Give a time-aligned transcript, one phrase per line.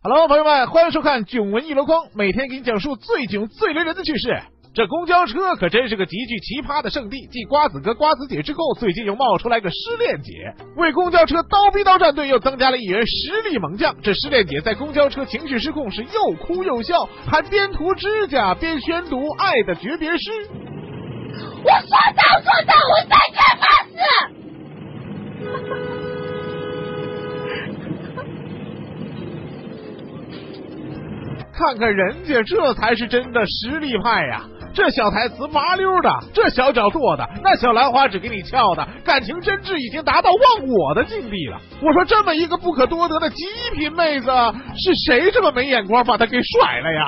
[0.00, 4.40] Hello，朋友们，欢迎收看《囧闻一箩筐》，每天给你讲述最囧、最雷人的趣事。
[4.78, 13.96] 这公交车可真是个极具奇葩的圣地，继瓜子哥、瓜子姐之后，最近又冒出来个失恋姐，为公交车刀逼刀战队又增加了一员实力猛将。
[14.02, 20.30] 这失恋姐在公交车情绪失控时，又哭又笑，还边涂指甲边宣读爱的诀别诗。
[21.64, 23.98] 我说到做到，我再干嘛事？
[31.52, 34.44] 看看人家，这才是真的实力派呀！
[34.78, 41.58] 这小台词麻溜的，这小脚做的，那小兰花指给你翘的，感情真挚已经达到忘我的境地了。
[41.82, 44.30] 我说这么一个不可多得的极品妹子，
[44.76, 47.02] 是谁这么没眼光把她给甩了呀？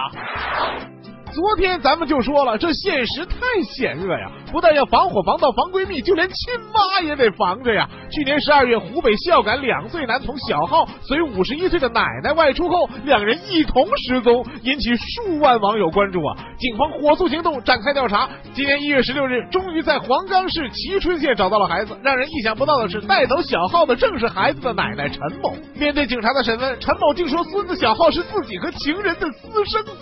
[1.33, 4.31] 昨天咱们就说了，这现实太险恶呀！
[4.51, 7.89] 不但要防火防盗防闺蜜，就连亲妈也得防着呀。
[8.11, 16.37] 去年十二月，湖北孝感两岁男童小浩随五十一岁的奶奶外出后，两人一同失踪，引起数万网友关注啊！
[16.59, 18.29] 警方火速行动，展开调查。
[18.53, 21.97] 今年一月十六日，终于在黄冈市蕲春县找到了孩子。
[22.03, 25.55] 让人意想不到的是，带走小浩的正是孩子的奶奶陈某。
[25.77, 29.93] 面对警察的审问，陈某竟说孙子小浩是自己和情人的私生子，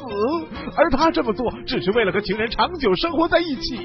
[0.75, 3.77] 而他这么做只是为了和情人长久生活在一起。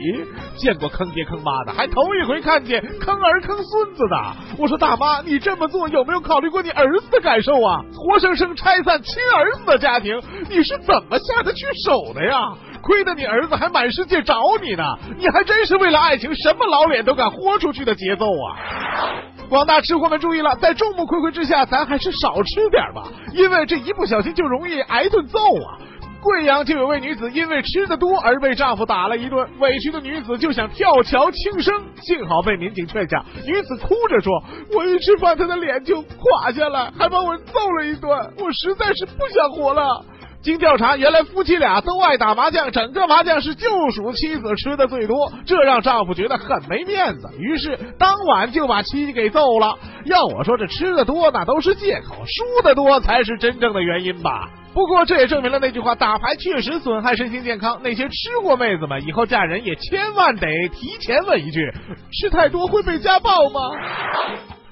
[0.56, 4.16] 见过坑爹坑妈的，还头一回看见坑儿坑孙子的。
[4.60, 7.82] 我说大妈，你这么做有没有考虑过你儿子的感受啊？
[7.96, 12.38] 活生生拆散亲儿子的家庭，你是怎么下得去手的呀？
[12.84, 14.84] 亏得你儿子还满世界找你呢，
[15.18, 19.10] 你还真是为了爱情什么老脸都敢豁出去的节奏啊！
[19.50, 25.82] 广大吃货们注意了，在众目睽睽之下，咱还是少吃点吧，因为这一不小心就容易挨顿揍啊！
[26.24, 33.24] 贵阳就有位女子因为吃的多而被丈夫打了一顿，委屈的女子就想跳桥轻生，幸好被民警劝下。
[33.46, 34.32] 女子哭着说
[34.74, 40.06] ：“我一吃饭，他的脸就垮下来，还把我揍了一顿，我实在是不想活了。”
[40.42, 49.78] 经调查，原来夫妻俩都爱打麻将，整个麻将是就属妻子吃的最多，这让丈夫觉得很没面子，于是当晚就把妻子给揍了。
[50.06, 54.50] 要我说，这吃的多那都是借口，输的多才是真正的原因吧。
[54.74, 57.80] 不过这也证明了那句话：打牌确实损害身心健康。
[57.84, 61.72] 那些吃过妹子们，以后嫁人也千万得提前问一句：
[62.12, 63.60] 吃太多会被家暴吗？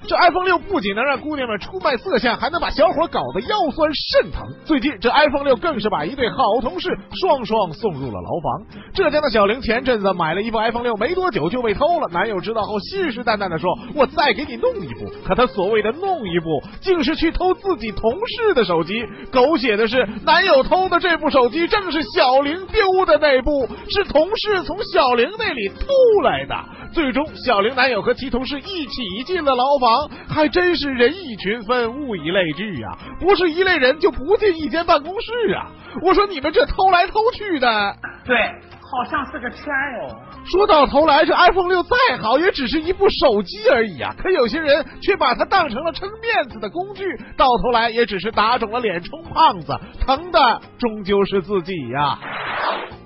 [0.08, 4.42] 这 iPhone 六不仅能让姑娘们出卖色相，还能把小伙搞得腰酸肾疼。
[4.64, 6.88] 最近这 iPhone 六更是把一对好同事
[7.20, 8.66] 双双送入了牢房。
[8.94, 12.08] 浙江的小玲前阵子买了一部 iPhone 六，没多久就被偷了。
[12.12, 19.04] 男友知道后信誓旦旦的说：“我再给你弄一部。”可他所谓的弄一部，竟是去偷自己同事的手机。
[19.30, 25.86] 狗血的是，男友偷的这部手机正是小玲丢的那部，是同事从小玲那里偷
[26.24, 26.54] 来的。
[26.92, 32.96] 最终，小玲男友和其同事一起进了牢房，还真是人以群分，物以类聚呀！
[33.18, 35.70] 不是一类人就不进一间办公室啊！
[36.02, 38.36] 我说你们这偷来偷去的，对，
[38.80, 39.66] 好像是个圈
[40.00, 40.14] 哟。
[40.44, 44.14] 说到头来，这 iPhone 六再好，也只是一部手机而已啊！
[44.18, 47.04] 可有些人却把它当成了撑面子的工具，
[47.36, 52.18] 到头来也只是打肿了脸充胖子，疼的终究是自己呀！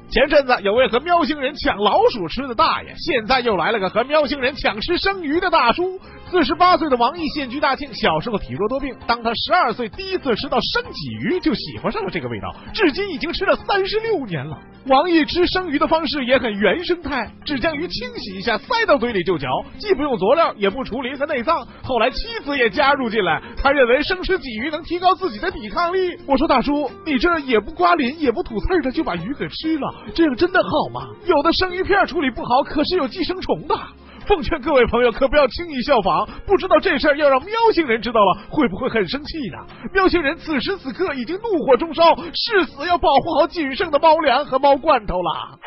[0.08, 6.00] 前阵子有位和喵星人抢老鼠吃的大爷，现在又来了个和喵星人抢吃生鱼的大叔。
[6.28, 14.58] 四十八岁的王毅现居大庆，小时候体弱多病，当他十二岁第一次吃到生鲫鱼，就喜欢上了这个味道，至今已经吃了三十六年了。
[14.88, 19.48] 王毅吃生鱼的方式也很原生态，只将鱼清洗一下，塞到嘴里就嚼，
[19.78, 21.64] 既不用佐料，也不处理和内脏。
[21.82, 26.18] 后来妻子也加入进来，他认为生吃鲫鱼能提高自己的抵抗力。
[26.26, 31.08] 我说大叔，你这也不刮鳞也不吐刺的就把鱼给吃了，这样真的好吗？
[31.24, 33.78] 有的生鱼片处理不好，可是有寄生虫的。
[34.26, 36.28] 奉劝各位朋友，可不要轻易效仿。
[36.46, 39.58] 不知道这事儿要让喵星人知道了，会不会很生气呢？
[39.92, 45.58] 喵星人此时此刻已经怒火中烧，誓死要保护好仅剩的猫粮和猫罐头了。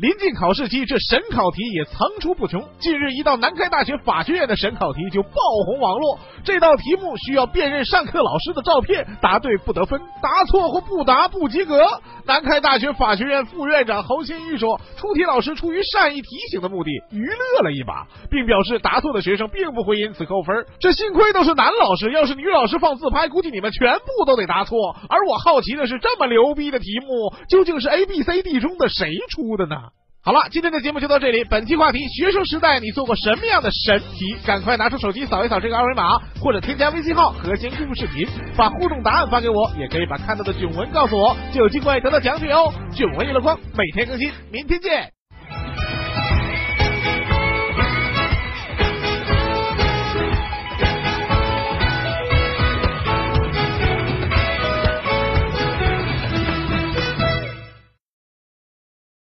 [0.00, 2.64] 临近考试期，这审考题也层出不穷。
[2.78, 5.30] 近日，一道南开大学法学院的审考题就爆
[5.66, 6.18] 红网络。
[6.42, 11.84] 这道题目需要辨认上课老师的照片，答对不得分，答错或不答不及格。
[12.24, 20.64] 南开大学法学院副院长侯新玉说，出题老师出于善意提醒的目的，娱乐了一把，并表示答错的学生并不会因此扣分。
[20.78, 24.96] 这幸亏都是男老师，要是女老师放自拍，估计你们全部都得答错。
[25.10, 29.89] 而我好奇的是，这么牛逼的题目，究竟是 A、B、C、D 中的谁出的呢？
[30.22, 31.44] 好了，今天的节目就到这里。
[31.44, 34.36] 本期话题：学生时代你做过什么样的神题？
[34.44, 42.70] 赶快拿出手机扫一扫这个二维码，或者添加微信号“和谐故事视频”，把互动答案发给我，也可以把看到的囧文告诉我，就有机会得到奖品哦。
[42.92, 45.19] 囧文娱乐光每天更新，明天见。